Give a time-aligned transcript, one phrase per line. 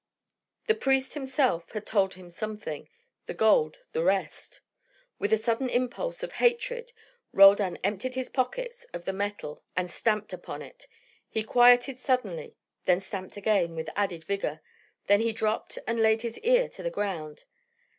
[0.65, 2.89] The priest himself had told him something,
[3.27, 4.61] the gold the rest.
[5.19, 6.91] With a sudden impulse of hatred
[7.31, 10.87] Roldan emptied his pockets of the metal and stamped upon it.
[11.29, 14.61] He quieted suddenly, then stamped again, with added vigour.
[15.05, 17.43] Then he dropped and laid his ear to the ground.